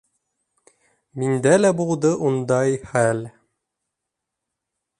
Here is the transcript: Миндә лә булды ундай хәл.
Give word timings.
Миндә 1.23 1.51
лә 1.59 1.71
булды 1.81 2.13
ундай 2.29 2.79
хәл. 2.93 3.21